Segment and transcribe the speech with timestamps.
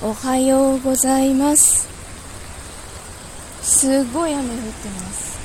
[0.00, 1.88] おはようございます。
[3.62, 5.38] すごい雨降ってます。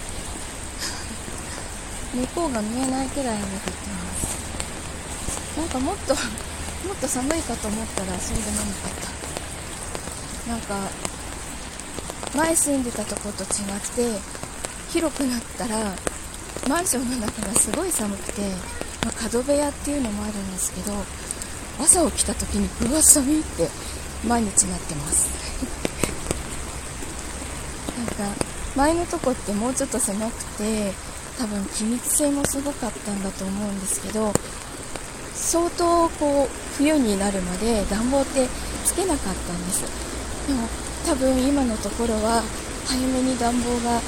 [2.14, 4.06] 向こうが見えないくらい雨降ってま
[5.56, 5.58] す。
[5.58, 6.14] なんかもっと
[6.88, 8.90] もっと寒いかと思ったらそうでもなか。
[8.90, 8.92] っ
[10.46, 10.92] たなんか
[12.36, 13.50] 前住んでたとこと違っ
[14.14, 14.20] て
[14.92, 15.96] 広くなったら
[16.68, 18.42] マンションの中がすごい寒くて、
[19.04, 20.94] まあ、角部屋っていうのもあるんですけど
[21.82, 23.68] 朝起きた時にうわ寒いって
[24.28, 25.30] 毎日なってます。
[27.98, 28.36] なんか
[28.76, 30.94] 前のとこってもうちょっと狭くて
[31.38, 34.34] 多分気密性もすごかったんだと思うんですけど
[35.34, 38.48] 相当こう冬になるまで暖房って
[38.86, 39.84] つけなかったんです。
[40.48, 40.68] でも
[41.06, 42.44] 多分今のところは
[42.88, 44.00] 早めに暖房が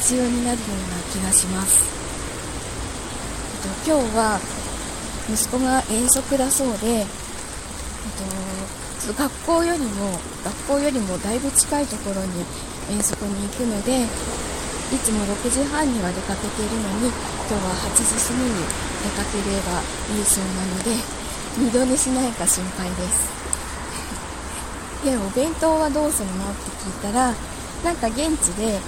[0.00, 1.84] 必要になるような気がします。
[3.60, 4.40] と今日は
[5.30, 7.08] 息子が遠足だそうで、と、
[9.08, 10.12] 学校よりも
[10.44, 12.44] 学校よりもだいぶ近いところに
[12.92, 18.60] 遠足に行くのでいつも6時半には出かけているのに今日は8時過ぎに
[19.00, 19.80] 出かければ
[20.12, 20.90] いいそうなので
[21.56, 23.30] 二度寝しないか心配です。
[25.04, 27.34] でお弁当はどうするのって聞いたら
[27.82, 28.80] なんか現地で、うん、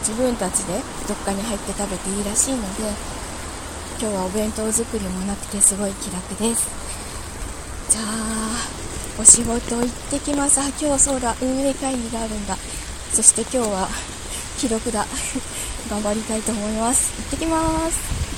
[0.00, 2.82] 自分たちでどっかに入って食べていいらしいので
[4.00, 6.66] 今日はお弁当作りもなくてすごい気楽です。
[7.88, 8.88] じゃあ
[9.20, 10.60] お仕事行ってきます。
[10.60, 11.34] あ今日そうだ。
[11.42, 12.56] 運営会議があるんだ。
[13.12, 13.88] そして今日は
[14.58, 15.06] 記録だ。
[15.90, 17.12] 頑張りたいと思います。
[17.18, 18.17] 行ってきます。